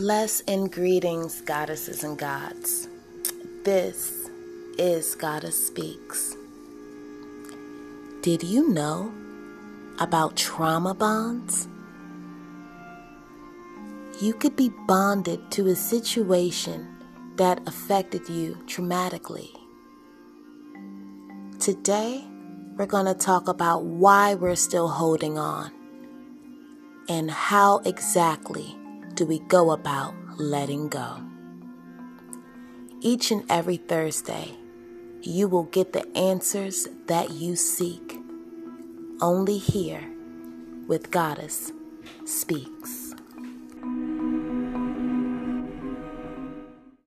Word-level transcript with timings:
Bless 0.00 0.40
and 0.48 0.72
greetings, 0.72 1.42
goddesses 1.42 2.04
and 2.04 2.18
gods. 2.18 2.88
This 3.64 4.30
is 4.78 5.14
Goddess 5.14 5.66
Speaks. 5.66 6.34
Did 8.22 8.42
you 8.42 8.70
know 8.70 9.12
about 9.98 10.38
trauma 10.38 10.94
bonds? 10.94 11.68
You 14.22 14.32
could 14.32 14.56
be 14.56 14.72
bonded 14.88 15.50
to 15.50 15.66
a 15.66 15.74
situation 15.74 16.88
that 17.36 17.60
affected 17.68 18.26
you 18.26 18.54
traumatically. 18.64 19.50
Today, 21.58 22.24
we're 22.78 22.86
going 22.86 23.04
to 23.04 23.12
talk 23.12 23.48
about 23.48 23.84
why 23.84 24.34
we're 24.34 24.56
still 24.56 24.88
holding 24.88 25.36
on 25.36 25.70
and 27.06 27.30
how 27.30 27.80
exactly 27.80 28.79
do 29.20 29.26
we 29.26 29.38
go 29.38 29.72
about 29.72 30.14
letting 30.38 30.88
go. 30.88 31.22
Each 33.02 33.30
and 33.30 33.44
every 33.50 33.76
Thursday, 33.76 34.56
you 35.20 35.46
will 35.46 35.64
get 35.64 35.92
the 35.92 36.08
answers 36.16 36.88
that 37.04 37.30
you 37.30 37.54
seek 37.54 38.18
only 39.20 39.58
here 39.58 40.10
with 40.88 41.10
Goddess 41.10 41.70
Speaks. 42.24 43.09